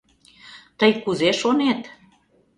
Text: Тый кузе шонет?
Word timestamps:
Тый 0.79 0.91
кузе 1.03 1.29
шонет? 1.39 1.81